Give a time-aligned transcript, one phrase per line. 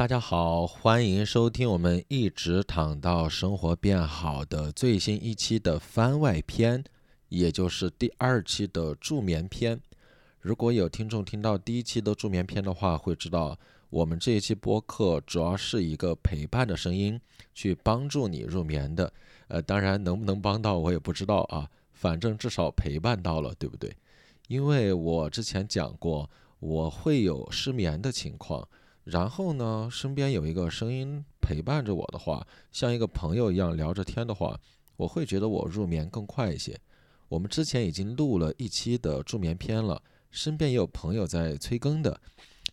[0.00, 6.82] 大家好，欢迎收听我们一直躺到生活变好的最新一期的番外篇，
[7.28, 9.78] 也就是第二期的助眠篇。
[10.40, 13.58] 如果有听众听到第一期的助眠篇的话，会知道
[13.90, 17.20] 我们这一期播客主要是一个陪伴的声音，
[17.52, 19.12] 去帮助你入眠的。
[19.48, 23.94] 呃，当然能不能帮到我也不知道啊，反正至少陪伴到了，对不对？
[24.48, 28.66] 因为我之前讲过，我会有失眠的情况。
[29.04, 34.58] 然后呢，身边有一个声音陪伴着我的话，像一个朋友一样聊着天的话，
[34.96, 36.78] 我会觉得我入眠更快一些。
[37.28, 42.20] 我们之前已经录了一期的助眠篇了，身边也有朋友在催更的，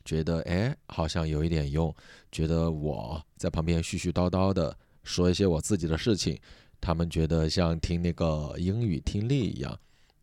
[0.03, 1.95] 觉得哎好像有一点用，
[2.31, 6.37] 觉得我在旁边絮絮叨叨的说一些我自己的事情，
[6.81, 9.79] 他们觉得像听那个英语听力一样，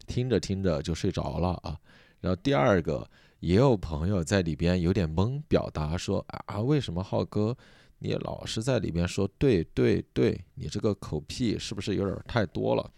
[0.07, 1.77] 听着听着就睡着了啊。
[2.21, 3.09] 然后第二个。
[3.45, 7.55] 也有朋友在里边有点懵，表达说啊，为什么浩哥
[7.98, 12.91] 你老是在里边说对对对，你这个口癖是不是有点太多了？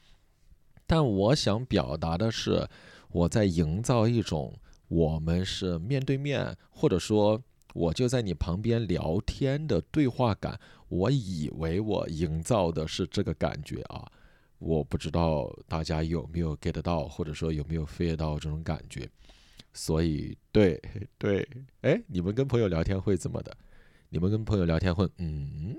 [0.87, 2.65] 但我想表达的是，
[3.09, 4.55] 我在营造一种
[4.87, 7.43] 我们是面对面，或者说
[7.75, 10.61] 我就在你旁边聊天的对话感。
[10.89, 14.07] 我以为我营造的是这个感觉啊，
[14.61, 19.11] 我不知道大家有没有 get 到，或者说有没有 feel 到这种感觉。
[19.77, 20.81] 所以，对
[21.19, 21.47] 对，
[21.83, 23.55] 哎，你们跟朋友聊天会怎么的？
[24.09, 25.77] 你们跟朋友聊天会，嗯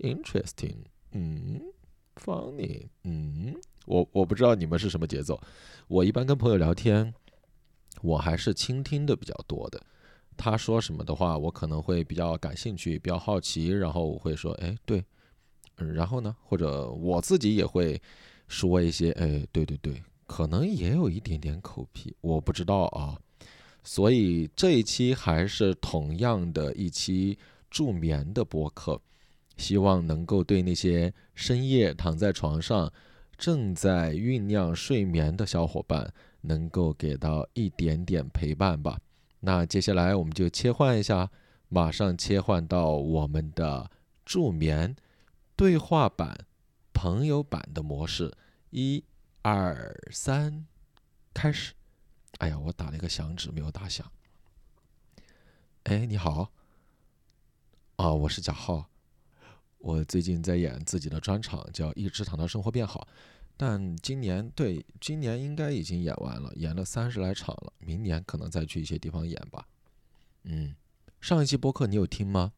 [0.00, 0.78] ，interesting，
[1.12, 1.60] 嗯
[2.16, 3.54] ，funny，嗯，
[3.86, 5.40] 我我不知道你们是什么节奏。
[5.86, 7.14] 我一般跟朋友聊天，
[8.02, 9.80] 我还是倾听的比较多的。
[10.36, 15.04] 他说什么的话，我可能会比较感兴趣，比较好奇，然后我会说，哎，对，
[15.76, 18.00] 嗯，然后呢，或者我自己也会
[18.48, 23.16] 说一些，哎，对对对，可能也有一点点口癖，我不知道啊。
[23.90, 27.38] 所以这一期还是同样的一期
[27.70, 29.00] 助眠的播客，
[29.56, 32.92] 希望能够对那些深夜躺在床上
[33.38, 36.12] 正在酝酿睡眠的小伙伴，
[36.42, 39.00] 能够给到一点点陪伴吧。
[39.40, 41.30] 那接下来我们就切换一下，
[41.70, 43.90] 马上切换到我们的
[44.26, 44.94] 助眠
[45.56, 46.44] 对话版、
[46.92, 48.30] 朋友版的模式，
[48.68, 49.02] 一、
[49.40, 50.66] 二、三，
[51.32, 51.72] 开始。
[52.38, 54.10] 哎呀，我打了一个响指，没有打响。
[55.84, 56.52] 哎，你好。
[57.96, 58.88] 啊，我是贾浩。
[59.78, 63.08] 我最近在演自己的专场，叫《一直躺到生活变好》，
[63.56, 67.72] 但今年对今年应该已经演完了，演了三十来场了。
[67.78, 69.66] 明年可能再去一些地方演吧。
[70.44, 70.76] 嗯，
[71.20, 72.52] 上一期播客你有听吗？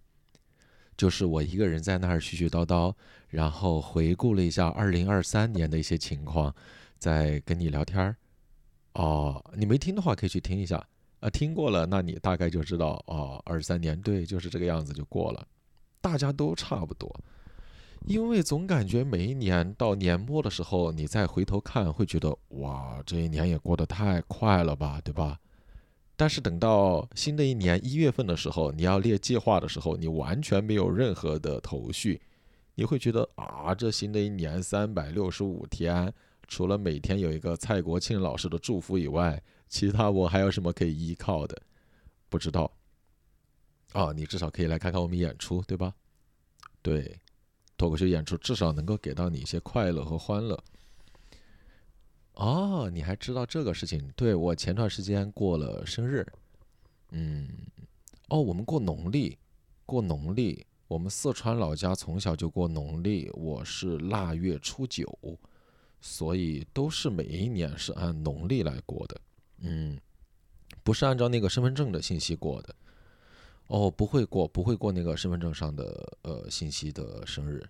[0.95, 2.95] 就是我一个人在那儿絮絮叨叨，
[3.29, 6.55] 然后回顾了一下二零二三年的一些情况，
[6.99, 8.17] 在跟你聊天儿。
[9.00, 10.77] 哦，你没听的话可以去听一下
[11.21, 11.31] 啊。
[11.31, 13.41] 听过了，那你大概就知道哦。
[13.47, 15.47] 二三年对，就是这个样子就过了，
[16.03, 17.10] 大家都差不多。
[18.06, 25.39] 因为总感觉每一年到年末的时候，你再回头看，会觉得哇，这一年也过得太快了吧，对吧？
[26.15, 32.21] 但是等到新的一年一月份的时候，你要列计划的时候，你完全没有任何的头绪，
[32.75, 36.12] 你会觉得啊，这新的一年三百六十五天。
[36.50, 41.56] 除了每天有一个蔡国庆老师的祝福以外，其他我还有什么可以依靠的？
[42.28, 42.71] 不知道。
[43.93, 45.94] 啊，你至少可以来看看我们演出，对吧？
[46.83, 47.21] 对，
[47.78, 50.60] 脱口秀演出至少能够给到你一些快乐和欢乐。
[52.34, 54.10] 哦，你还知道这个事情？
[54.16, 56.27] 对我前段时间过了生日。
[57.10, 57.49] 嗯，
[58.28, 59.39] 哦，我们过农历，
[59.87, 65.06] 过农历，我们四川老家从小就过农历，我是腊月初九。
[66.00, 69.21] 所以都是每一年是按农历来过的，
[69.59, 70.00] 嗯，
[70.83, 72.75] 不是按照那个身份证的信息过的，
[73.66, 77.62] 哦，不会过，不会过那个身份证上的呃信息的生日，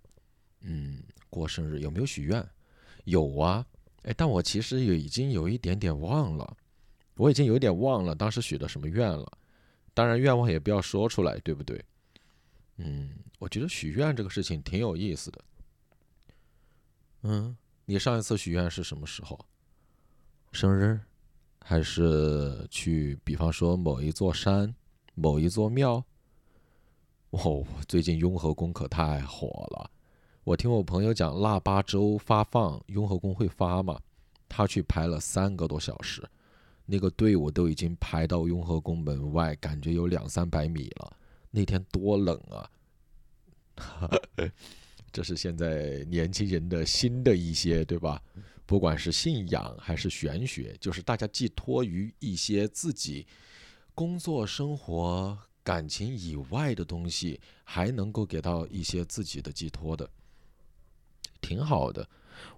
[0.60, 2.46] 嗯，过生日有没有许愿？
[3.04, 3.66] 有啊，
[4.02, 6.56] 哎，但我其实也已经有一点点忘了，
[7.16, 9.30] 我已经有点忘了当时许的什么愿了，
[9.92, 11.84] 当然愿望也不要说出来，对不对？
[12.76, 15.44] 嗯，我觉得许愿这个事情挺有意思的，
[17.22, 17.56] 嗯。
[17.90, 19.37] 你上一次许愿是什么时候？
[20.52, 21.00] 生日，
[21.58, 24.72] 还是去，比方说某一座山、
[25.16, 26.04] 某一座庙？
[27.31, 29.90] 哦，最近雍和宫可太火了。
[30.44, 34.00] 我听我朋友讲，腊八粥发放，雍和宫会发嘛？
[34.48, 36.22] 他去排了三个多小时，
[36.86, 41.16] 那个队伍都已经排到雍和宫门外，感觉有两三百米了。
[41.50, 42.70] 那天多冷啊！
[43.75, 44.20] 哈 哈
[45.12, 48.22] 这是现在年轻人的新的一些，对吧？
[48.66, 53.26] 不管是信仰还是玄学，就是大家寄托于一些自己
[53.94, 60.08] 工作生活感情以外的东西，还能够给到一些自己的寄托的，
[61.40, 62.08] 挺好的。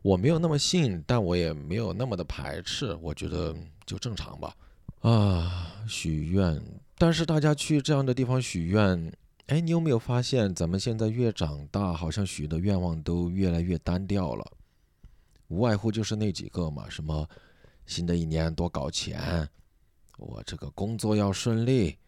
[0.02, 3.56] 我没有那么信，但我也没有那么的排斥，我觉得
[3.86, 4.54] 就正常吧。
[5.00, 6.62] 啊，许愿，
[6.96, 9.12] 但是大家去这样的地方许愿，
[9.52, 14.50] 哎，你有没有发现，咱们现在越长大，好像许的愿望都越来越单调了，
[15.48, 17.28] 无外乎就是那几个嘛，什么
[17.84, 19.46] 新的一年多搞钱，
[20.16, 21.98] 我这个工作要顺利，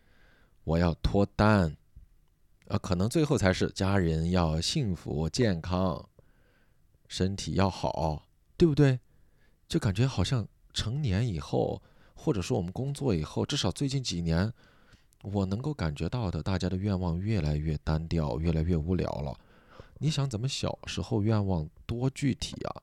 [0.64, 1.76] 我要脱单，
[2.68, 6.08] 啊，可能最后才是家人要幸福健康。
[7.08, 8.26] 身体要好，
[8.56, 8.98] 对不对？
[9.68, 11.82] 就感觉好像成年以后，
[12.14, 14.50] 或者说我们工作以后，至少最近几年，
[15.32, 19.34] 我能够感觉到的，大家的愿望越来越单调，越来越无聊了。
[19.98, 22.82] 你想，怎么小时候愿望多具体啊？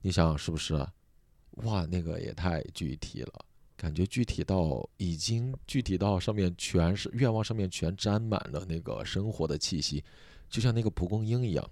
[0.00, 0.74] 你想是不是？
[1.62, 3.44] 哇，那个也太具体了，
[3.76, 10.04] 感觉具体到已经具体到上面全是愿望，上面全沾满了那个生活的气息，
[10.48, 11.70] 就像那个蒲公英一样。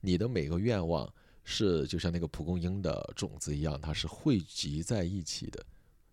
[0.00, 1.10] 你的每个愿望
[1.42, 5.64] 是就像那个蒲公英的种子一样，它是汇集在一起的，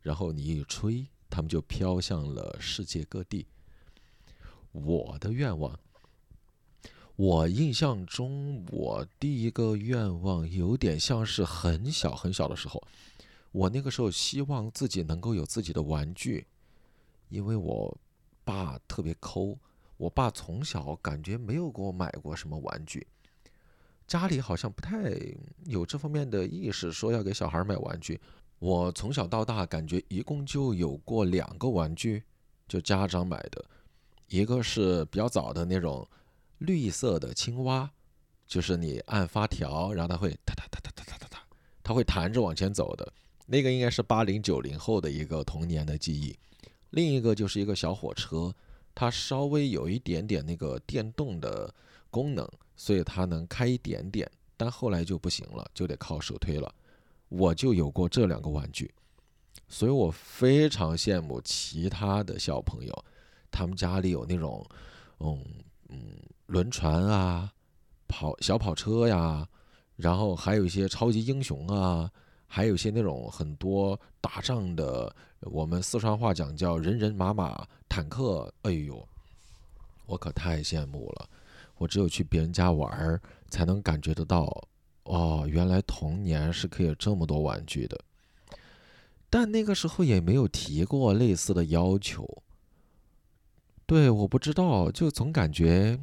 [0.01, 3.47] 然后你一吹，他们就飘向了世界各地。
[4.71, 5.79] 我的愿望，
[7.15, 12.81] 我印象中，我第一个愿望有点像是很小很小的时候，
[13.51, 16.45] 我那个时候希望自己能够有自己的玩具，
[17.29, 17.97] 因为我
[18.43, 19.57] 爸特别抠，
[19.97, 23.07] 我爸从小感觉没有给我买过什么玩具。
[24.07, 25.13] 家里好像不太
[25.65, 28.19] 有这方面的意识，说要给小孩买玩具。
[28.61, 32.21] 我从小到大感觉一共就有过两个玩具，
[32.67, 33.65] 就家长买的，
[34.27, 36.07] 一个是比较早的那种
[36.59, 37.89] 绿色的青蛙，
[38.45, 41.43] 就是你按发条，然后它会哒哒哒哒哒哒哒哒，
[41.81, 43.11] 它会弹着往前走的，
[43.47, 46.37] 那个应该是八零九零后的一个童年的记忆。
[46.91, 48.53] 另一个就是一个小火车，
[48.93, 51.73] 它稍微有一点点那个电动的
[52.09, 52.47] 功能。
[52.73, 54.27] 所以它能开一点点，
[54.57, 56.73] 但后来就不行了，就得靠手推了。
[57.31, 58.93] 我就有过这两个玩具，
[59.69, 63.05] 所以我非常羡慕其他的小朋友，
[63.49, 64.65] 他们家里有那种，
[65.19, 65.41] 嗯
[65.87, 65.97] 嗯，
[66.47, 67.49] 轮船啊，
[68.05, 69.47] 跑小跑车呀，
[69.95, 72.11] 然后还有一些超级英雄啊，
[72.47, 78.53] 还有一些那种很多打仗的，我们四川话讲叫人人马马坦克。
[78.63, 79.07] 哎呦，
[80.05, 81.29] 我可太羡慕了。
[81.77, 84.67] 我只有去别人家玩儿，才能感觉得到，
[85.11, 87.99] 哦，原来童年是可以有这么多玩具的。
[89.29, 92.25] 但那个时候也没有提过类似的要求。
[93.85, 95.99] 对，我不知道，就总感觉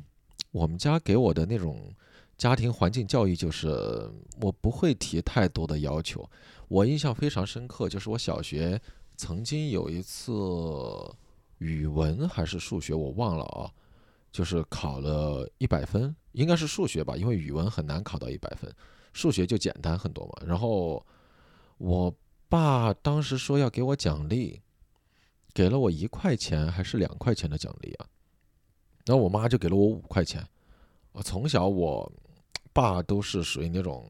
[0.51, 1.91] 我们家给我的那种
[2.37, 4.11] 家庭环境教育，就是
[4.43, 6.29] 我不会提太多的要求。
[6.69, 8.79] 我印象非常深刻，就是我小学
[9.17, 10.31] 曾经有一次
[11.57, 13.73] 语文还是数学，我忘了啊。
[14.31, 18.71] 就是考了一百分，应该是数学吧，因为语文很难考到一百分，
[19.19, 20.47] 数学就简单很多嘛。
[20.47, 21.05] 然后
[21.79, 22.15] 我
[22.49, 24.63] 爸当时说要给我奖励，
[25.53, 28.07] 给了我一块钱还是两块钱的奖励啊？
[29.07, 30.47] 然后我妈就给了我五块钱。
[31.11, 32.13] 我从小我
[32.73, 34.09] 爸都是属于那种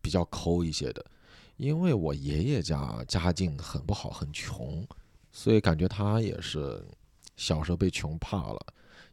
[0.00, 1.04] 比较抠一些的，
[1.56, 4.84] 因为我爷爷家家境很不好，很穷，
[5.30, 6.84] 所以感觉他也是
[7.36, 8.66] 小时候被穷怕了。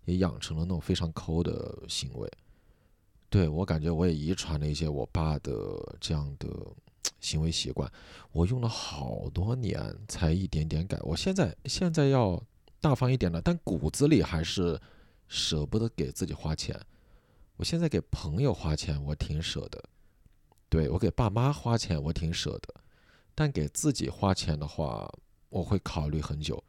[0.05, 2.27] 也养成了那种非常抠的行为，
[3.29, 5.53] 对我感觉我也遗传了一些我爸的
[5.99, 6.49] 这样的
[7.19, 7.91] 行为习惯，
[8.31, 10.99] 我用了好多年才一点点改。
[11.03, 12.41] 我现在现在要
[12.81, 14.79] 大方一点了，但骨子里还是
[15.27, 16.79] 舍不得给自己花钱。
[17.57, 19.79] 我现在给朋友花钱，我挺舍得；
[20.67, 22.73] 对我给爸妈花钱，我挺舍得，
[23.35, 25.11] 但给自己花钱的话，
[25.49, 26.63] 我会考虑很久。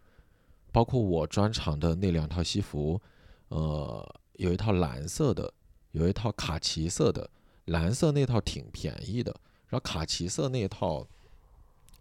[0.73, 3.00] 包括我专场的那两套西服。
[3.49, 5.52] 呃，有一套蓝色的，
[5.93, 7.31] 有一套卡其色的。
[7.67, 9.31] 蓝色那套挺便宜的，
[9.69, 11.07] 然后卡其色那套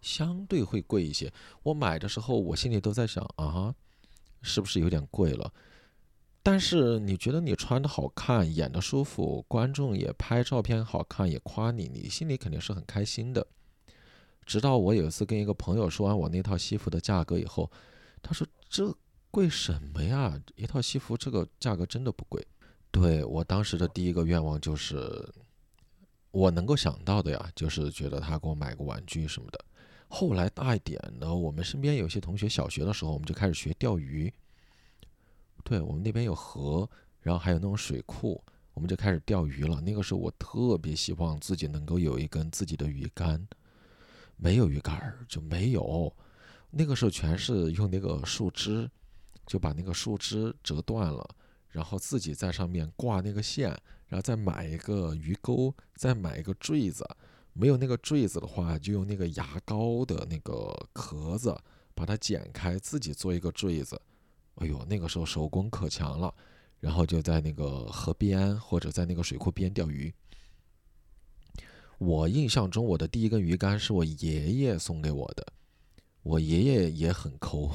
[0.00, 1.32] 相对会贵一些。
[1.62, 3.72] 我买的时候，我心里都在想啊，
[4.42, 5.52] 是不是有点贵了？
[6.42, 13.46] 但是你觉得你穿的好看，演的舒服，观众也拍照片好看，也夸你，你心里肯定是很开心的。
[14.44, 17.70] 直到我有一次跟一个朋友说完我那套西服的价格以后，
[18.22, 18.92] 他说这。
[19.32, 20.42] 贵什么呀？
[20.56, 22.44] 一套西服这个价格真的不贵。
[22.90, 25.24] 对我当时的第一个愿望就是，
[26.30, 29.64] 我能够想到的呀，就是觉得他给我买个玩具什么的。
[30.08, 34.32] 后来大一点呢，我们身边有些同学小学的时候，我们就开始学钓鱼。
[35.62, 36.88] 对我们那边有河，
[37.20, 38.42] 然后还有那种水库，
[38.74, 39.80] 我们就开始钓鱼了。
[39.80, 43.46] 那个时候我特别希望自己能够有一根自己的鱼竿，
[44.36, 46.12] 没有鱼竿就没有。
[46.70, 48.90] 那个时候全是用那个树枝。
[49.46, 51.28] 就把那个树枝折断了，
[51.70, 53.68] 然后自己在上面挂那个线，
[54.08, 57.06] 然后再买一个鱼钩，再买一个坠子。
[57.52, 61.56] 没有那个坠子的话，就用那个牙膏的那个壳子
[61.94, 64.00] 把它剪开，自己做一个坠子。
[64.56, 66.34] 哎呦，那个时候手工可强了。
[66.80, 70.10] 然后就在那个河边或者在那个水库边钓鱼。
[71.98, 75.46] 我印象中，我的第一根鱼竿是我爷爷送给我的。
[76.22, 77.70] 我爷爷也很抠，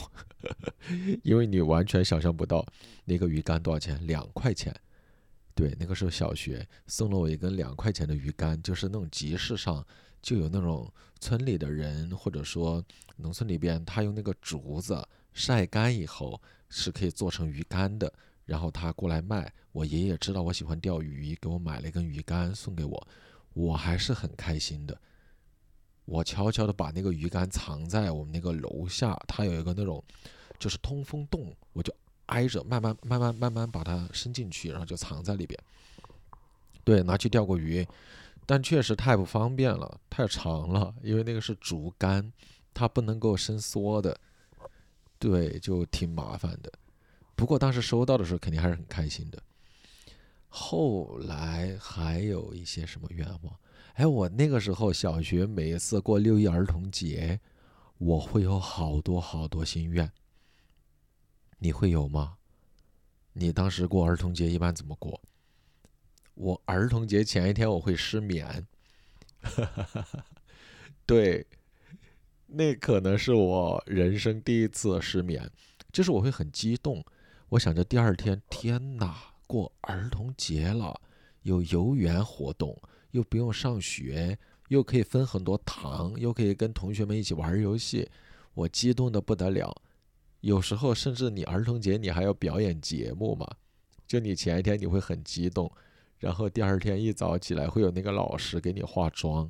[1.23, 2.65] 因为你完全想象不到
[3.05, 4.75] 那个鱼竿多少钱，两块钱。
[5.53, 9.85] 对，那个时候小学送了我一根两块钱的鱼竿，就是那种集市上
[10.21, 12.83] 就有那种村里的人，或者说
[13.15, 18.11] 农村里边，他用那个竹子晒干以后是可以做成鱼竿的。
[18.45, 23.07] 然后他过来卖，我爷爷知道我喜欢钓鱼，给我买了一根鱼竿送给我，
[23.53, 24.95] 我还是很开心的。
[26.05, 30.03] 我悄悄的把那个鱼竿藏在我们那个楼下，它有一个那种
[30.59, 31.93] 就是通风洞，我就
[32.27, 35.59] 挨着慢慢慢慢慢慢把它伸进去，然后就藏在里边。
[36.83, 37.85] 对，拿去钓过鱼，
[38.45, 42.31] 但确实太不方便了，太长了，因为那个是竹竿，
[42.73, 44.15] 它不能够伸缩的，
[45.17, 46.71] 对，就挺麻烦的。
[47.35, 49.41] 不过当时收到的时候肯定还是很开心的。
[50.47, 53.59] 后来还有一些什么愿望？
[53.95, 57.39] 哎，我那个时候小学每一次过六一儿童节，
[57.97, 60.11] 我会有好多好多心愿。
[61.59, 62.35] 你会有吗？
[63.31, 65.21] 你当时过儿童节一般怎么过？
[66.33, 68.67] 我儿童节前一天我会失眠，
[69.41, 70.25] 哈哈哈
[71.05, 71.47] 对，
[72.47, 75.49] 那可能是我人生第一次失眠，
[75.93, 77.01] 就是我会很激动。
[77.47, 79.15] 我想着第二天，天哪，
[79.47, 80.99] 过儿童节了，
[81.43, 82.77] 有游园活动，
[83.15, 88.09] 又不用上学，又可以分很多糖，又可以跟同学们一起玩游戏，
[88.53, 89.75] 我激动的不得了。
[90.41, 93.47] 有时候甚至你儿童节你还要表演节目嘛，
[94.05, 95.71] 就你前一天你会很激动，
[96.19, 99.49] 然后第二天一早起来会有那个老师给你化妆。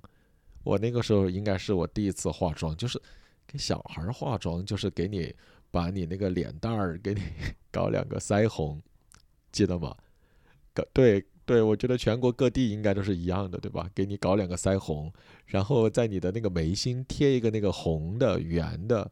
[0.63, 3.01] 我那个时候应该是我第一次化妆，就是
[3.47, 5.35] 给小孩化妆，就是给你。
[5.71, 7.21] 把你那个脸蛋儿给你
[7.69, 8.81] 搞两个腮红，
[9.51, 9.93] 记得吗？
[10.73, 13.89] 搞对对，我觉得全国各地应该都是一样的，对吧？
[13.93, 15.13] 给你搞两个腮红，
[15.45, 19.11] 然后在你的那个眉心贴一个那个红的圆的，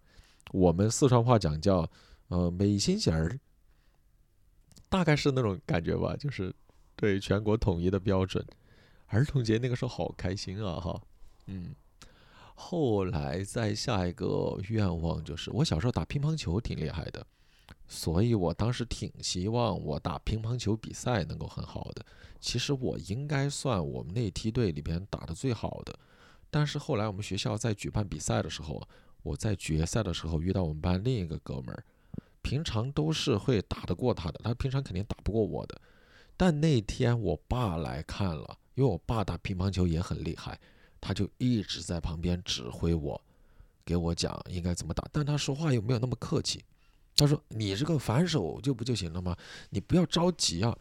[0.52, 1.88] 我们四川话讲叫
[2.30, 3.40] 呃眉心弦儿，
[4.90, 6.54] 大概是那种感觉吧，就是
[6.96, 8.44] 对全国统一的标准。
[9.08, 11.02] 儿童节那个时候好开心啊，哈，
[11.46, 11.76] 嗯。
[12.56, 17.26] 后来再下一个愿望就是，我小时候打乒乓球挺厉害的，
[17.88, 22.06] 所以我当时挺希望我打乒乓球比赛能够很好的。
[22.40, 25.98] 其实我应该算我们那梯队里边打的最好的，
[26.50, 28.82] 但是后来我们学校在举办比赛的时候，
[29.22, 31.84] 我在决赛的时候遇到我们班另一个哥们儿，
[32.42, 35.80] 平常都是会打得过他的，他平常肯定打不过我的。
[36.36, 40.60] 但那天我爸来看了，因为我爸打乒乓球也很厉害。
[41.00, 43.22] 他就一直在旁边指挥我，
[43.86, 46.64] 给我讲应该怎么打，但他说话又没有那么客气。
[47.16, 49.36] 他说：“你这个反手就不就行了吗？
[49.70, 50.76] 你不要着急啊。”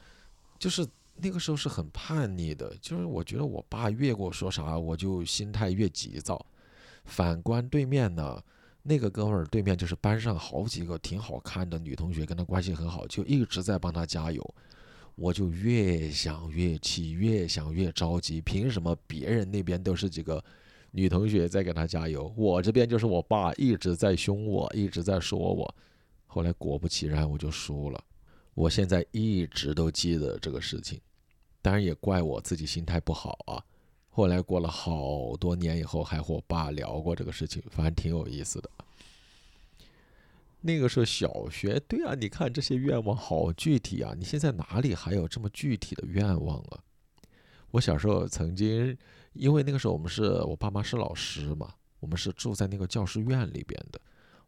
[0.59, 0.87] 就是
[1.17, 6.45] 那个时候是很叛逆的，就是我觉得我爸越跟我说啥，我就心态越急躁。
[7.05, 8.41] 反观对面呢，
[8.83, 14.55] 那个哥们儿对面就是班上好几个挺好看的女同学，跟他关系很好，就一直在帮他加油。
[15.15, 18.41] 我就越想越气，越想越着急。
[18.41, 20.43] 凭什么别人那边都是几个
[20.93, 25.75] 女同学在给他加油，我这边就是我爸一直在凶我，一直在说我。
[26.35, 28.05] 后来果不其然，我就输了。
[28.55, 30.99] 我现在一直都记得这个事情，
[31.61, 33.63] 当然也怪我自己心态不好啊。
[34.09, 38.71] 后来过了好多年以后，还和我爸聊过这个事情，反正挺有意思的。
[40.63, 44.15] 那个时候小学，对啊，你看这些愿望好具体啊！
[44.17, 46.81] 你现在哪里还有这么具体的愿望啊？
[47.73, 48.97] 我小时候曾经，
[49.35, 54.01] 因为那个时候我们是我爸妈是老师嘛，我们是住在那个教师院里边的。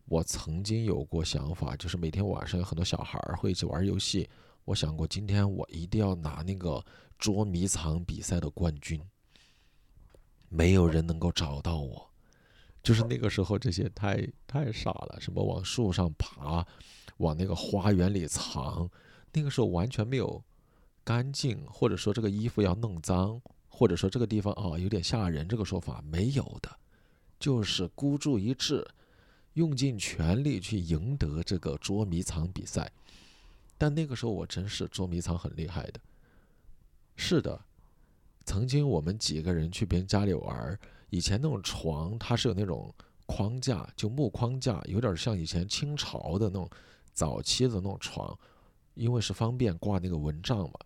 [0.06, 4.28] 我曾经有过想法，就是每天晚上有很多小孩会一起玩游戏。
[4.64, 6.84] 我想过今天我一定要拿那个
[7.18, 9.00] 捉迷藏比赛的冠军，
[10.49, 12.11] 没有人能够找到我。
[12.82, 16.66] 就是那个时候，这些太太傻了，什么往树上爬，
[17.16, 18.90] 往那个花园里藏，
[19.32, 20.42] 那个时候完全没有
[21.02, 26.70] 干净，或者说这个衣服要弄脏，或者说这个地方啊有点吓人，这个说法没有的，
[27.40, 28.87] 就是孤注一掷，
[29.54, 32.90] 用尽全力去赢得这个捉迷藏比赛。
[33.76, 36.00] 但那个时候我真是捉迷藏很厉害的，
[37.16, 37.61] 是的，
[38.44, 40.78] 曾经我们几个人去别人家里玩。
[41.11, 42.92] 以前那种床，它是有那种
[43.26, 46.68] 框架，就木框架，有点像以前清朝的那种
[47.12, 48.37] 早期的那种床，
[48.94, 50.78] 因为是方便挂那个蚊帐嘛，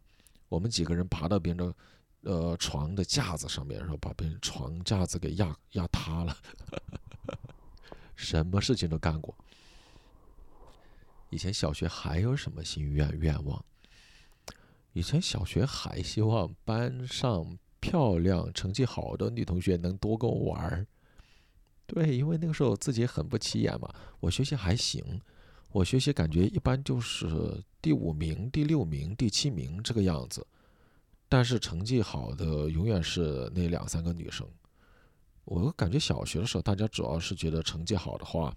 [0.48, 1.74] 我们几个人爬到别人的
[2.30, 6.36] 呃床的架子上面，然后把别人床架子给压压塌了，
[8.18, 9.32] 什么事情都干过。
[11.30, 13.64] 以前小学还有什么心愿愿望？
[14.92, 20.84] 以前小学还希望班上漂亮、成绩好的女同学能多跟我玩儿。
[21.86, 25.20] 对，因为那个时候自己很不起眼嘛，我学习还行，
[25.70, 30.44] 我学习感觉一般就是第五名、第六名、第七名这个样子。
[31.28, 34.48] 但是成绩好的永远是那两三个女生。
[35.48, 38.54] 我感觉小学的时候，大家主要是觉得成绩好的话，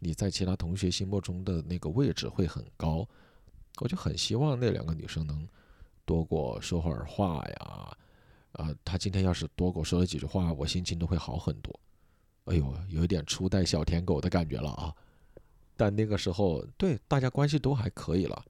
[0.00, 3.08] 你在其他同学心目中的那个位置会很高。
[3.78, 5.48] 我就很希望那两个女生能
[6.04, 7.96] 多给我说会儿话呀，
[8.52, 11.78] 啊，她今天要是多给我说了几句话，我心情都会好很多。
[12.46, 14.92] 哎呦，有一点初代小舔狗的感觉了啊！
[15.76, 18.44] 但那个时候，对大家关系都还可以了。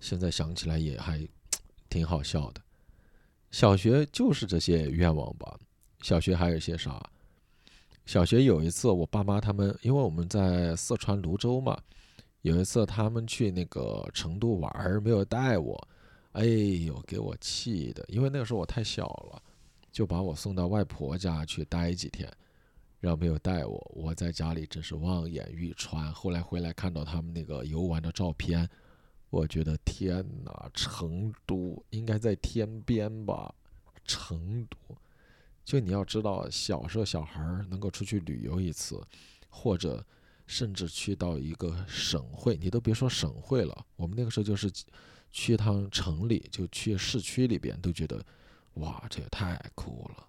[0.00, 1.24] 现在想起来也还
[1.88, 2.60] 挺好笑的。
[3.50, 5.58] 小学就是这些愿望吧。
[6.02, 7.02] 小学还有些啥？
[8.06, 11.78] 小学有一次，我爸妈他们，因为我们在四川泸州嘛，
[12.42, 15.88] 有一次他们去那个成都玩，没有带我。
[16.32, 18.04] 哎呦，给我气的！
[18.08, 19.42] 因为那个时候我太小了，
[19.90, 22.32] 就把我送到外婆家去待几天，
[23.00, 23.92] 然后没有带我。
[23.94, 26.12] 我在家里真是望眼欲穿。
[26.12, 28.68] 后来回来看到他们那个游玩的照片。
[29.30, 33.54] 我觉得天哪，成都应该在天边吧？
[34.04, 34.76] 成都，
[35.64, 39.00] 就你要知道，小时候小孩能够出去旅游一次，
[39.48, 40.04] 或者
[40.46, 44.68] 甚至去到一个省会，你都别说省会了，我们那个时候就是
[45.30, 48.20] 去一趟城里，就去市区里边，都觉得
[48.74, 50.26] 哇，这也太酷了！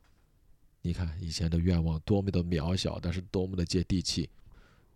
[0.84, 4.30] 你看以前的愿望多么的渺小，但是多么的接地气。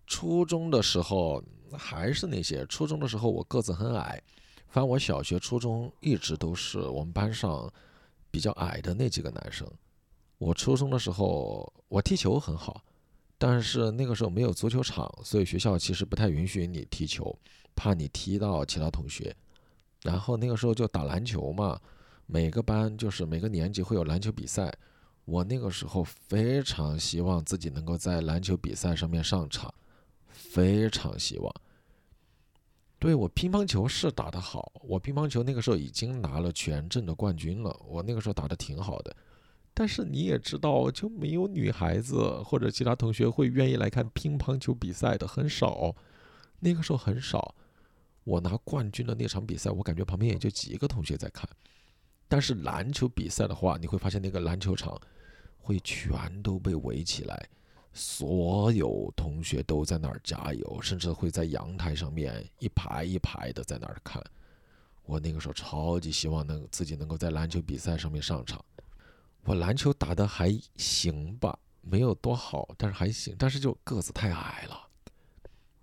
[0.08, 1.44] 初中的时候。
[1.78, 4.22] 还是那些初中的时候，我个子很矮。
[4.70, 7.70] 反正我小学、初中一直都是我们班上
[8.32, 9.68] 比较矮的那几个男生。
[10.38, 12.82] 我初中的时候，我踢球很好，
[13.38, 17.38] 但是那个时候没有足球场，所以学校其实不太允许你踢球，
[17.76, 19.36] 怕你踢到其他同学。
[20.04, 21.78] 然后那个时候就打篮球嘛，
[22.26, 24.74] 每个班就是每个年级会有篮球比赛。
[25.26, 29.74] 我那个时候非常希望自己能够在篮球比赛上面上场。
[30.36, 31.54] 非常希望。
[33.00, 37.76] 对我乒乓球是打得好，我乒乓球那个时候已经拿了全镇的冠军了。
[37.88, 39.16] 我那个时候打得挺好的，
[39.74, 45.96] 但是你也知道，就没有女孩子或者其他同学会愿意来看乒乓球比赛的，很少。
[46.60, 47.54] 那个时候很少。
[48.24, 51.48] 我拿冠军的那场比赛，我感觉旁边也就几个同学在看。
[52.28, 55.00] 但是篮球比赛的话，你会发现那个篮球场
[55.60, 57.48] 会全都被围起来。
[57.98, 64.22] 所有同学都在那儿加油，甚至会在阳台上面一排一排的在那儿看。
[65.06, 68.64] 我那个时候超级希望能自己能够在篮球比赛上面上场。
[69.46, 73.34] 我篮球打得还行吧，没有多好，但是还行。
[73.40, 74.88] 但是就个子太矮了，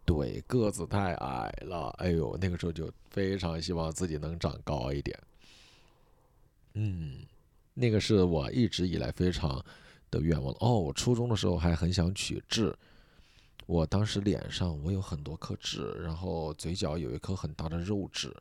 [0.05, 1.88] 对，个子太矮了。
[1.96, 5.18] 哎呦，那个时候就非常希望自己能长高一点。
[6.75, 7.20] 嗯，
[7.72, 9.64] 那个是我一直以来非常。
[10.12, 12.72] 的愿望哦，我初中的时候还很想取痣，
[13.66, 18.33] 我当时脸上我有很多颗痣，然后嘴角有一颗很大的肉痣。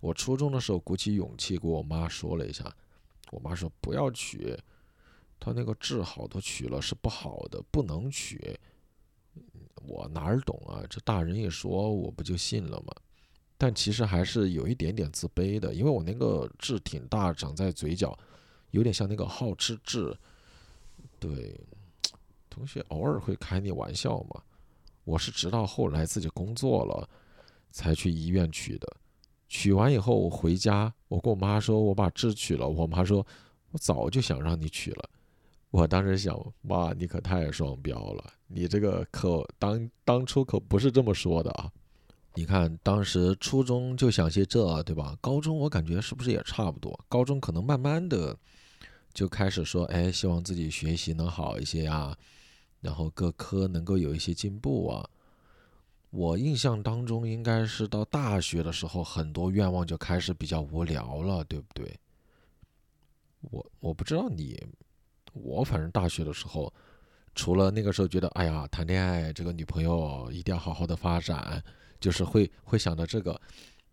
[0.00, 2.70] 我初中的时候鼓起勇气跟我妈说了一下，
[3.30, 4.58] 我妈说不要取，
[5.38, 8.58] 她那个痣好多取了是不好的，不能取。
[9.86, 10.82] 我哪儿懂啊？
[10.90, 12.92] 这大人一说，我不就信了吗？
[13.56, 18.18] 但其实还是有一点点自卑的，因为我那个痣挺大，长在嘴角，
[18.72, 20.12] 有点像那个好吃痣。
[21.22, 21.56] 对，
[22.50, 24.42] 同学偶尔会开你玩笑嘛。
[25.04, 27.08] 我是直到后来自己工作了，
[27.70, 28.96] 才去医院取的。
[29.48, 32.68] 取完以后我回家，我跟我妈说我把痣取了。
[32.68, 33.24] 我妈说，
[33.70, 35.08] 我早就想让你取了。
[35.70, 41.70] 我当时想，妈，你可太双标了，你这个可当当初可不是这么说的啊。
[42.34, 45.16] 你看，当时初中就想些这，对吧？
[45.20, 46.98] 高中我感觉是不是也差不多？
[47.08, 48.36] 高中可能慢慢的。
[49.12, 52.16] 就开始说，哎，希望自己学习能好一些呀，
[52.80, 55.08] 然后各科能够有一些进步啊。
[56.10, 61.98] 我印象当中，应该是到大学的时候，很多愿望就开始比较无聊了，对不对？
[63.50, 64.62] 我我不知道你，
[65.32, 66.72] 我反正大学的时候，
[67.34, 71.62] 除了那个时候觉得，哎呀，谈恋爱这个女朋友一定要好好的发展，
[71.98, 73.40] 就是会会想到这个，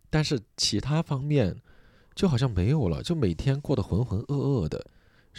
[0.10, 1.55] 但是其他方面
[2.15, 4.86] 就好像没有了，就每天过得浑浑噩噩的。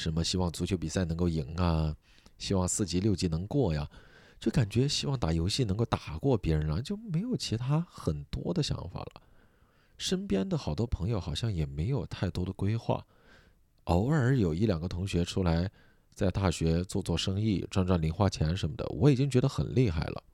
[0.00, 1.94] 什么希望足球比赛能够赢啊？
[2.38, 3.86] 希望四级六级能过呀？
[4.38, 9.20] 就感觉希望打游戏能够打过别人了，就没有其他很多的想法了。
[9.98, 13.04] 身边的好多朋友好像也没有太多的规划，
[13.84, 15.70] 偶尔有一两个同学出来
[16.14, 20.24] 在大学做做生意，赚赚零花钱什么的，我已经觉得很厉害了。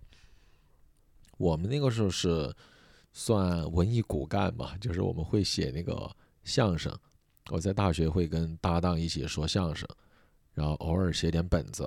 [1.39, 2.55] 我们那个时候是
[3.13, 6.97] 算文艺骨干嘛，就是我们会写那个相声，
[7.51, 9.89] 我在大学会跟搭档一起说相声，
[10.53, 11.85] 然后偶尔写点本子，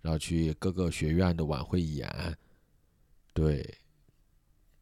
[0.00, 2.36] 然后去各个学院的晚会演，
[3.34, 3.78] 对，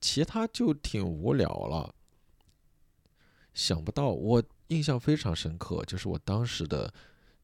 [0.00, 1.94] 其他就挺无聊了。
[3.52, 6.92] 想不到，我印象非常深刻，就是我当时的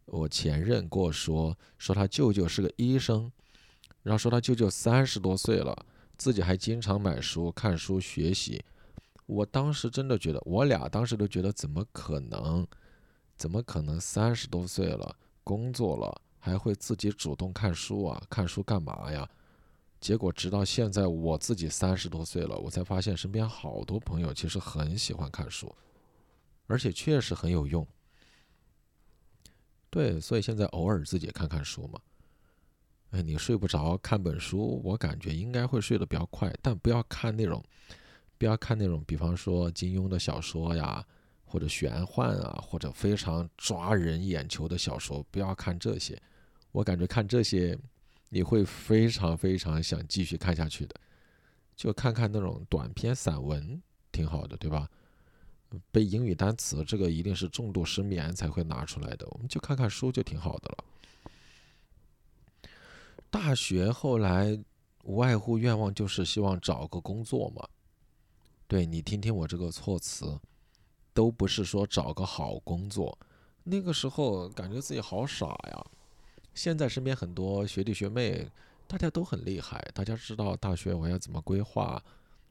[0.04, 3.30] 我前任跟我说，说他舅舅是个医生，
[4.04, 5.76] 然后说他舅舅三十多岁了，
[6.16, 8.64] 自己还经常买书、看书学习。
[9.26, 12.66] 我当时真的觉得，我俩当时都觉得，怎么可能？
[13.36, 18.22] 怎么可能三十多岁了，工作了，还会自己主动看书啊？
[18.30, 19.28] 看书干嘛呀？
[20.00, 25.74] 结果直到现在，我自己三十多岁了，我才发现身边好多朋友其实很喜欢看书。
[26.68, 27.86] 而且确实很有用，
[29.88, 32.00] 对，所以现在偶尔自己看看书嘛。
[33.10, 36.52] 哎，你睡不着，看本书，我感觉应该会睡得比较快。
[36.60, 37.62] 但不要看那种，
[38.38, 41.04] 不要看那种，比方说金庸的小说呀，
[41.44, 46.20] 或者玄幻啊，或者非常抓人眼球的小说，不要看这些。
[46.72, 47.78] 我感觉看这些，
[48.28, 50.94] 你会非常非常想继续看下去的。
[51.74, 53.80] 就看看那种短篇散文，
[54.12, 54.88] 挺好的，对吧？
[55.90, 59.26] 背英语单词，这个一定是重度失眠才会拿出来的。
[59.30, 60.84] 我们就看看书就挺好的了。
[63.28, 64.58] 大学后来
[65.02, 67.68] 无外乎愿望就是希望找个工作嘛。
[68.68, 70.38] 对你听听我这个措辞，
[71.14, 73.16] 都不是说找个好工作。
[73.64, 75.86] 那个时候感觉自己好傻呀。
[76.54, 78.48] 现在身边很多学弟学妹，
[78.86, 82.02] 大家都很厉害，大家知道大学我要怎么规划，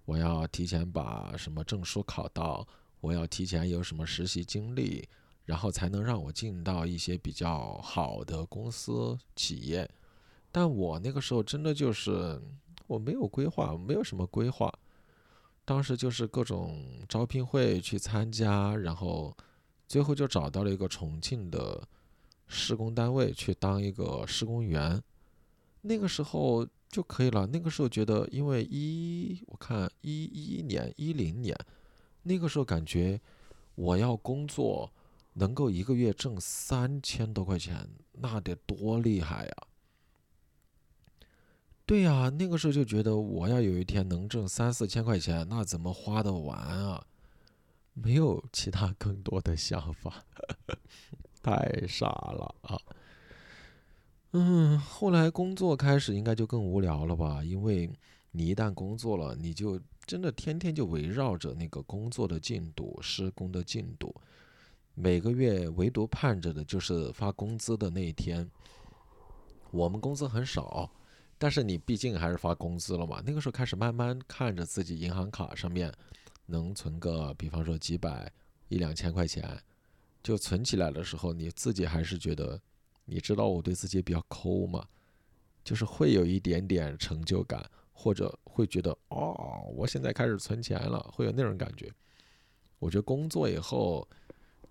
[0.06, 2.68] 我要提前把什么证书考到。
[3.02, 5.08] 我要提前有什么实习经历，
[5.44, 9.88] 然后才能让我进到一些比较好的公司企业。
[10.52, 12.42] 但我那个时候真的就是
[12.88, 14.74] 我没有规划，没有什么规划。
[15.66, 19.36] 当时就是各种招聘会去参加，然后
[19.88, 21.86] 最后就找到了一个重庆的
[22.48, 25.02] 施工单位去当一个施工员。
[25.82, 27.48] 那个时候就可以了。
[27.48, 31.58] 那个时候觉得，因为一我看一一年一零年。
[32.24, 33.20] 那个时候感觉，
[33.76, 34.92] 我要工作，
[35.34, 39.56] 能够一个月挣三千多块钱，那得多厉害呀！
[41.86, 47.06] 对呀，那个时候就觉得我要有一天能挣三四千块钱，那怎么花得完啊？
[47.94, 50.24] 没有其他更多的想法，
[51.42, 52.80] 太傻了啊！
[54.32, 57.44] 嗯，后来工作开始应该就更无聊了吧？
[57.44, 57.90] 因为
[58.32, 59.80] 你一旦工作了，你就。
[60.08, 64.14] 真的天天就围绕着那个工作的进度、施工的进度，
[64.94, 68.48] 每个月唯独盼着的就是发工资的那一天。
[69.72, 70.88] 我们工资很少，
[71.38, 73.22] 但是你毕竟还是发工资了嘛。
[73.26, 75.94] 那个时候开始慢慢看着自己银行卡上面
[76.46, 78.32] 能存个，比方说几百、
[78.68, 79.58] 一两千块钱，
[80.24, 82.62] 就存起来的时候，你自己还是觉得，
[83.06, 84.88] 你知道我对自己比较抠嘛，
[85.64, 87.70] 就是会有一点点成就感。
[87.98, 91.90] 或者会觉得哦，我现在开始存钱了，会有那种感觉。
[92.78, 94.06] 我觉得工作以后，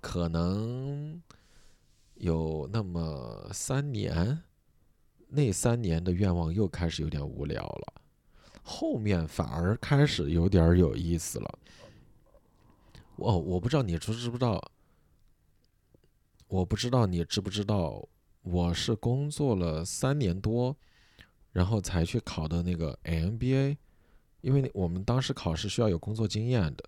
[0.02, 1.22] 可能
[2.16, 4.42] 有那么三年，
[5.28, 8.02] 那三年的愿望又开始有点无聊了，
[8.62, 11.58] 后面反而开始有点有意思了。
[13.16, 14.62] 哦，我不知道你知知不知道，
[16.48, 18.08] 我不知道你知不知道，
[18.42, 20.76] 我是工作了三年多。
[21.52, 23.76] 然后才去考的那个 MBA，
[24.40, 26.84] 因为我们当时考试需要有工作经验的，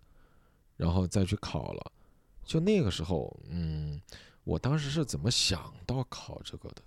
[0.77, 1.93] 然后再去考了。
[2.43, 4.03] 就那个时候，嗯，
[4.43, 6.83] 我当时是怎么想到考这个的？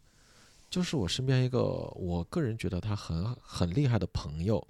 [0.69, 1.59] 就是我身边一个，
[1.95, 4.65] 我个人觉得他很很厉害的朋友，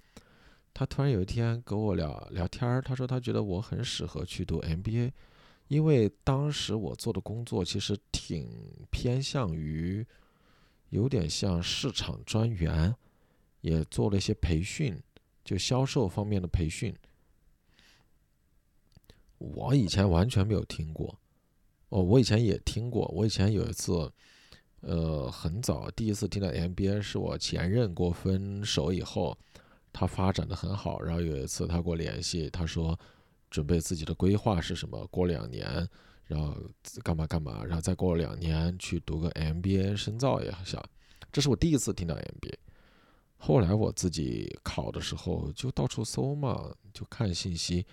[0.74, 5.12] 他突然有一天跟我聊聊天儿，他说他觉得我很适合去读 MBA，
[5.68, 8.48] 因为当时我做的工作其实挺
[8.90, 10.06] 偏向于。
[10.92, 12.96] 有点像市场专员，
[13.62, 15.00] 也做了一些培训，
[15.46, 16.92] 就销售方面的培训。
[19.38, 21.16] 我以前完全没有听过，
[21.90, 23.08] 哦，我以前也听过。
[23.10, 24.12] 我以前有一次，
[24.82, 29.38] 呃，很早第一次听到 MBA，是我前任跟我分手以后，
[29.92, 31.02] 他发展的很好。
[31.02, 32.98] 然后有一次他跟我联系，他说
[33.50, 35.88] 准备自己的规划是什么，过两年。
[36.26, 36.56] 然后
[37.02, 40.80] 干嘛干嘛，然后再过两年去读个 MBA 深造一下，
[41.32, 42.54] 这是我第一次听到 MBA。
[43.36, 47.84] 后来我自己考的时候就到处搜嘛，就看信息。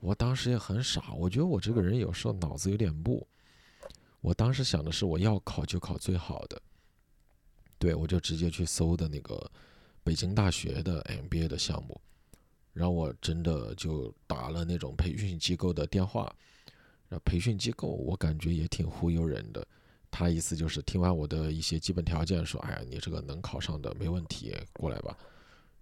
[0.00, 3.28] 我当时也很傻，我觉得我这个人有时候脑子有点木。
[4.20, 6.60] 我当时想的是，我要考就考最好的。
[7.78, 9.50] 对，我就直接去搜的那个
[10.02, 12.00] 北京大学的 MBA 的项目。
[12.72, 16.32] 然后我真的就打了那种培训机构的电话。
[17.08, 19.66] 然后培训机构我感觉也挺忽悠人的。
[20.10, 25.16] 他意思就是听完我的一些基本条件，说：“哎呀，你这个能考上的没问题，过来吧。”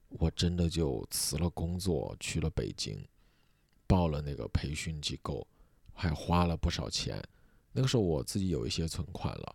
[0.09, 3.05] 我真的就辞了工作，去了北京，
[3.87, 5.47] 报了那个培训机构，
[5.93, 7.23] 还花了不少钱。
[7.77, 9.55] 那个时候我自己有一些存款了，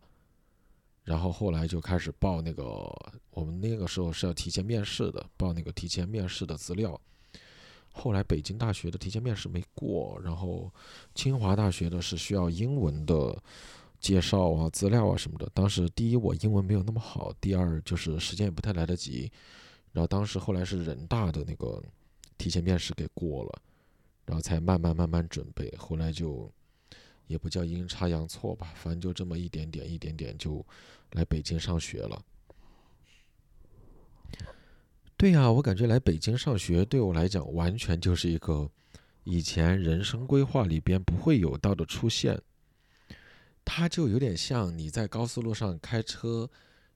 [1.04, 2.64] 然后后来就开始报那个，
[3.32, 7.00] 我们那个时候是要提前面试的，报那个提前面试的资料。
[7.92, 10.72] 后来北京大学的提前面试没过，然后
[11.16, 13.36] 清华大学的是需要英文的。
[14.02, 15.48] 介绍啊，资料啊什么的。
[15.54, 19.32] 当时第一我英文没有那么好，第二就是时间也不太来得及。
[19.92, 21.80] 然后当时后来是人大的那个
[22.36, 23.62] 提前面试给过了，
[24.26, 25.72] 然后才慢慢慢慢准备。
[25.78, 26.52] 后来就
[27.32, 30.64] 也不叫阴差阳错吧，反正就这么一点点一点点就
[31.14, 32.22] 来北京上学了。
[35.16, 38.70] 对呀，我感觉来北京上学对我来讲完全就是一个
[39.24, 42.42] 以前人生规划里边不会有到的出现。
[43.64, 46.50] 它就有点像你在高速路上开车，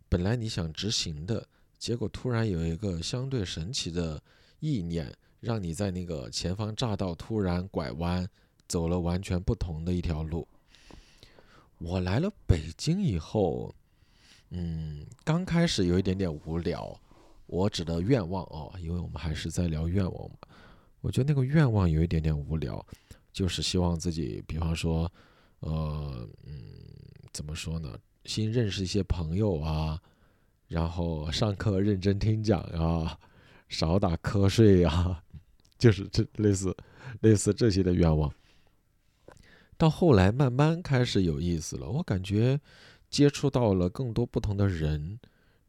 [0.09, 4.21] 本来你想直行的，结果突然有一个相对神奇的
[4.59, 8.27] 意念，让你在那个前方匝道突然拐弯，
[8.67, 10.47] 走了完全不同的一条路。
[11.77, 13.73] 我来了北京以后，
[14.49, 16.99] 嗯，刚开始有一点点无聊。
[17.47, 20.35] 我指的愿望哦，因为我们还是在聊愿望嘛。
[21.01, 22.83] 我觉得那个愿望有一点点无聊，
[23.31, 25.11] 就是希望自己，比方说。
[25.61, 26.53] 呃，嗯，
[27.31, 27.97] 怎么说呢？
[28.25, 29.99] 新认识一些朋友啊，
[30.67, 33.17] 然后上课认真听讲啊，
[33.67, 35.23] 少打瞌睡呀，
[35.79, 36.75] 就是这类似
[37.21, 38.31] 类似这些的愿望。
[39.77, 42.59] 到后来慢慢开始有意思了，我感觉
[43.09, 45.19] 接触到了更多不同的人，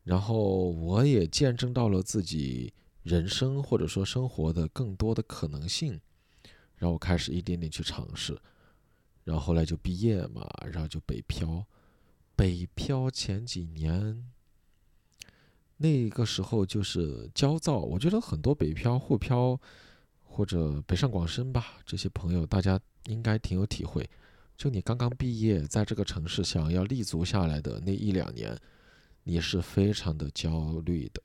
[0.04, 6.00] 然后我也见证到了自己人生或者说生活的更多的可能性，
[6.76, 8.38] 然后开始一点点去尝试。
[9.24, 11.66] 然后后来就毕业嘛，然后就北漂。
[12.36, 14.24] 北漂前几年，
[15.78, 17.78] 那个时候就是焦躁。
[17.78, 19.58] 我觉得很多北漂、沪漂
[20.22, 24.08] 或者北上广深吧，这些朋友大家应该挺有体会。
[24.56, 28.58] 就你刚刚毕业，在这个城市想要立足下来的那一两年，
[29.22, 31.22] 你是非常的焦虑的。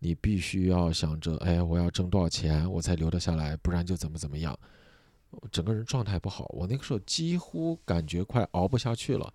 [0.00, 4.58] 你必须要想着，哎，我要挣多少钱，我才留得下来，不然就怎么怎么样。
[5.52, 9.32] 整个人状态不好，我那个时候几乎感觉快熬不下去了，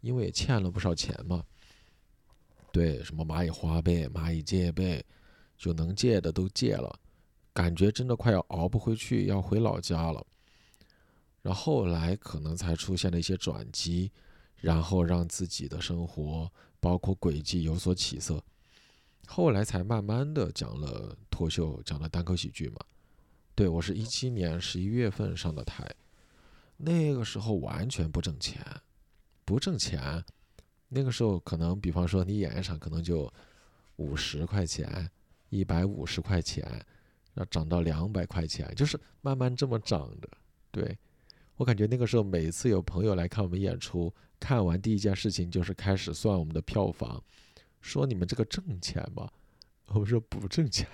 [0.00, 1.44] 因为也欠了不少钱嘛。
[2.72, 5.04] 对，什么蚂蚁花呗、蚂蚁借呗，
[5.56, 6.98] 就能借的都借了，
[7.52, 10.24] 感觉真的快要熬不回去，要回老家了。
[11.42, 14.10] 然后后来可能才出现了一些转机，
[14.56, 16.50] 然后让自己的生活
[16.80, 18.42] 包括轨迹有所起色。
[19.26, 22.76] 后来才慢慢的讲了脱秀，讲了单口喜剧嘛。
[23.54, 25.88] 对我是一七年十一月份上的台，
[26.76, 28.64] 那个时候完全不挣钱，
[29.44, 30.24] 不挣钱。
[30.88, 33.32] 那个时候可能，比方说你演一场，可能就
[33.96, 35.10] 五十块钱、
[35.48, 36.64] 一百五十块钱，
[37.34, 40.28] 要涨到两百块钱，就是慢慢这么涨的。
[40.70, 40.98] 对
[41.62, 47.22] 我感觉那个时候，每次有朋友来看我们演出，看完第一件事情就是开始算我们的票房，
[47.80, 49.30] 说你们这个挣钱吗？
[49.86, 50.88] 我们说不挣钱。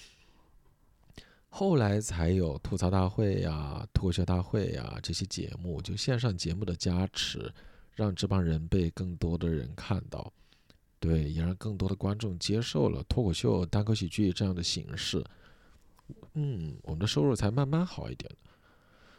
[1.48, 7.50] 后来才有吐槽大会呀、脱口秀大会呀这些节目，就线上节目的加持，
[7.94, 10.30] 让这帮人被更多的人看到，
[11.00, 15.24] 对，也让更多的观众接受了脱口秀、单口喜剧这样的形式。
[16.34, 18.30] 嗯，我们的收入才慢慢好一点。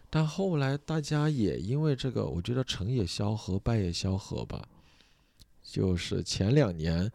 [0.10, 4.67] 但后来大家也因为这个，我觉得成也萧何，败也萧何吧。
[5.63, 7.12] 就是前两年。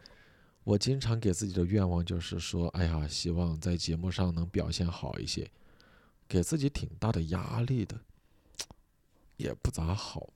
[0.65, 5.47] 我经常给自己的愿望就是说，哎呀，希望在节目上能表现好一些，
[6.27, 7.95] 给自己挺大的压力的，
[9.37, 10.27] 也不咋好。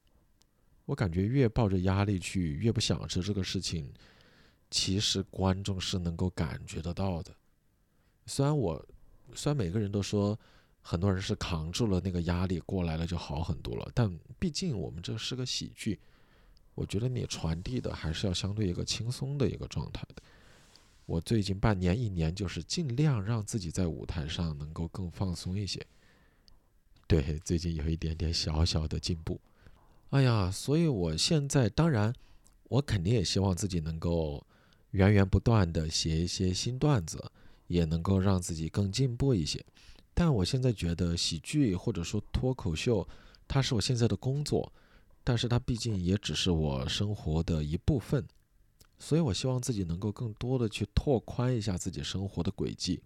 [0.86, 3.92] 我感觉越抱着压力去，越不享受这个事情。
[4.70, 7.36] 其实观众是能够感觉得到的。
[8.28, 8.86] 虽然我，
[9.34, 10.38] 虽然每个人都说，
[10.82, 16.00] 很多人是扛住了那个压力过来了就好很多了，但毕竟我们这是个喜剧。
[16.76, 20.24] 我觉得你传递的还是要相对一个轻松的一个状态的。
[21.06, 25.86] 我最近半年、一年就是尽量让自己在舞台上能够更放松一些。
[27.08, 29.42] 对，最近有一点点小小的进步。
[30.12, 32.14] 哎呀，所以我现在当然，
[32.70, 34.46] 我肯定也希望自己能够
[34.92, 37.32] 源源不断的写一些新段子，
[37.68, 39.66] 也能够让自己更进步一些。
[40.14, 43.08] 但我现在觉得喜剧或者说脱口秀，
[43.48, 44.72] 它是我现在的工作，
[45.24, 48.28] 但是它毕竟也只是我生活的一部分，
[48.98, 53.02] 所以我希望自己能够更多的去拓宽一下自己生活的轨迹。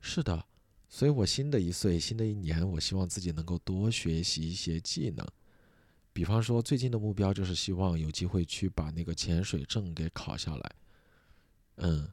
[0.00, 0.44] 是的，
[0.88, 5.24] 所以我新的一岁，新的一年，我希望自己能够多学习一些技能，
[6.12, 10.72] 比方说最近的目标就是希望有机会去把那个潜水证给考下来，
[11.76, 12.08] 嗯。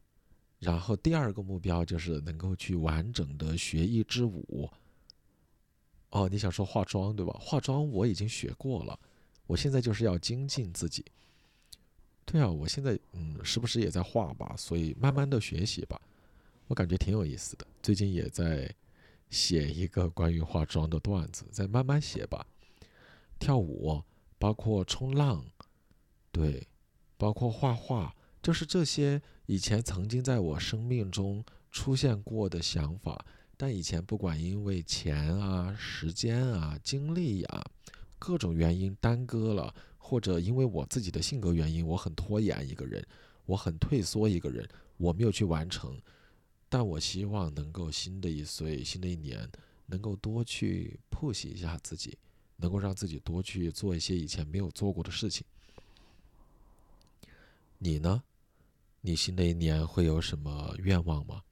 [0.63, 4.69] 然后第二个目标就是能够去完整的学一支舞。
[6.12, 7.34] 哦，你想说化妆对吧？
[7.38, 8.97] 化妆我已经学过了，
[9.45, 11.04] 我现在就是要精进自己。
[12.23, 15.99] 对啊，我现在嗯，时不时也在画吧，所以慢慢的学习吧，
[16.67, 17.67] 我感觉挺有意思的。
[17.82, 18.73] 最近也在
[19.30, 22.45] 写一个关于化妆的段子，再慢慢写吧。
[23.38, 24.02] 跳舞，
[24.39, 25.43] 包括冲浪，
[26.32, 26.65] 对，
[27.17, 28.15] 包括画画。
[28.43, 33.25] 就是这些以前曾经在我生命中出现过的想法，
[33.56, 37.63] 但以前不管因为钱啊、时间啊、精力呀
[38.19, 43.01] 各种原因耽搁了，或者因为我自己的性格原因，我很拖延一个人，
[43.45, 45.97] 我很退缩一个人，我没有去完成。
[46.67, 49.49] 但我希望能够新的一岁、新的一年，
[49.86, 52.17] 能够多去 push 一下自己，
[52.58, 55.45] 能够让自己多去做一些以前没有做过的事情。
[57.77, 58.21] 你呢？
[59.05, 61.43] 你新的一年会有什么愿望吗？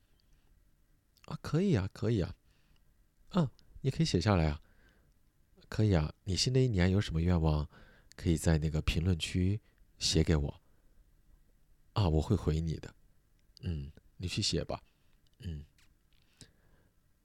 [1.26, 2.34] 啊，可以啊，可以啊，
[3.32, 3.50] 嗯，
[3.82, 4.62] 你可以写下来啊，
[5.68, 6.14] 可以啊。
[6.24, 7.70] 你新的一年有什么愿望，
[8.16, 9.60] 可以在那个评论区
[10.00, 10.62] 写给我。
[11.92, 12.96] 啊，我会回你的。
[13.64, 14.82] 嗯，你去写吧。
[15.40, 15.66] 嗯，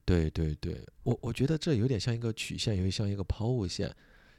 [0.05, 3.95] 对对对，我我觉得这有点像一个曲线，有点像一个抛物线。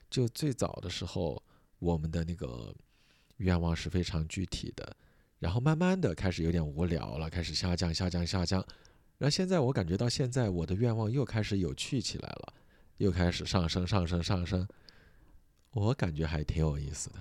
[0.10, 1.42] 就最早的时候，
[1.80, 2.76] 我们的那个
[3.38, 4.98] 愿望是非常具体的。
[5.40, 8.60] 然后慢慢的开始有点无聊了，开始下降下降下降，
[9.18, 12.54] 然后现在我感觉到现在我的愿望又开始有趣起来了，
[12.98, 14.68] 又开始上升上升上升，
[15.72, 17.16] 我感觉还挺有意思的，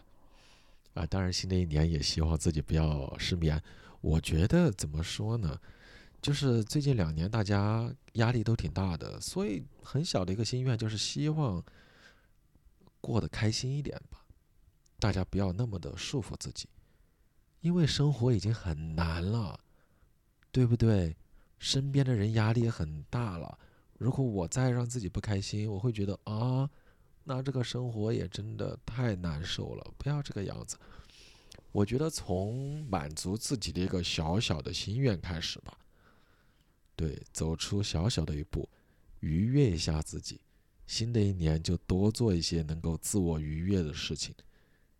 [0.95, 3.63] 啊，当然新的一年也希望自己不要失眠。
[4.01, 5.59] 我觉得怎么说呢，
[6.23, 11.63] 就是最近两年大家压力都挺大的，所以很小的一个心愿就是希望
[13.01, 14.25] 过得开心一点吧，
[14.99, 16.69] 大家不要那么的束缚自己。
[17.67, 19.59] 因为生活已经很难了，
[20.53, 21.17] 对不对？
[21.59, 23.59] 身边的人压力也很大了。
[23.99, 26.71] 如果我再让自己不开心，我会觉得啊，
[27.25, 29.95] 那这个生活也真的太难受了。
[29.99, 30.77] 不要这个样子。
[31.73, 35.77] 我觉得从满足自己的一个小小的心愿开始吧。
[36.95, 38.69] 对，走出小小的一步，
[39.19, 40.41] 愉悦一下自己。
[40.87, 44.33] 新的一年就多做一些能够自我愉悦的事情。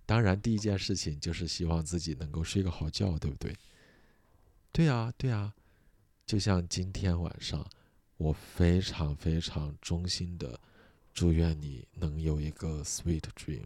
[0.07, 3.57] 当然，第一件事情就是希望自己能够睡个好觉，对不对？
[4.73, 5.53] 对啊，对啊。
[6.25, 7.69] 就像今天晚上，
[8.17, 10.61] 我非常非常衷心的
[11.13, 13.65] 祝愿你能有一个 sweet dream。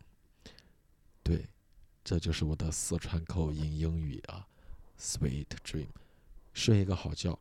[1.22, 1.46] 对，
[2.03, 4.46] 这就是我的四川口音英语啊
[4.98, 5.88] ，sweet dream，
[6.55, 7.38] 睡一个好觉。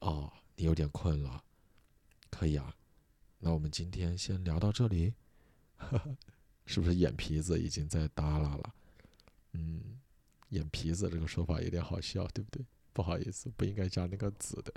[0.00, 1.42] 哦，你有点困了，
[2.30, 2.74] 可以啊。
[3.38, 5.14] 那我们今天先聊到这里。
[6.68, 8.74] 是不是眼皮子已经在耷拉了？
[9.52, 9.98] 嗯，
[10.50, 12.62] 眼皮子这个说法有点好笑，对不对？
[12.92, 14.72] 不好意思，不应该加那个子的，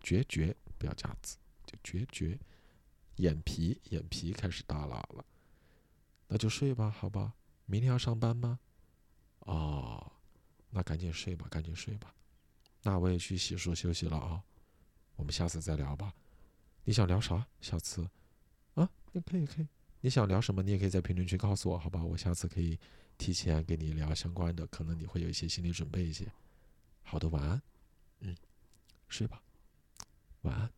[0.00, 2.38] 决绝不要加子，就决绝。
[3.16, 5.22] 眼皮眼皮开始耷拉了，
[6.28, 7.34] 那就睡吧，好吧？
[7.66, 8.58] 明天要上班吗？
[9.40, 10.12] 哦，
[10.70, 12.14] 那赶紧睡吧，赶紧睡吧。
[12.82, 14.42] 那我也去洗漱休息了啊。
[15.16, 16.14] 我们下次再聊吧。
[16.84, 17.46] 你想聊啥？
[17.60, 18.08] 下次
[18.74, 19.68] 啊，你可以可以。
[20.02, 20.62] 你想聊什么？
[20.62, 22.04] 你也可以在评论区告诉我，好吧？
[22.04, 22.76] 我下次可以
[23.16, 26.30] 提前跟你聊相关的，可能你会有一些心理准备一些。
[27.02, 27.62] 好的，晚安。
[28.18, 28.36] 嗯，
[29.08, 29.40] 睡吧，
[30.42, 30.70] 晚安。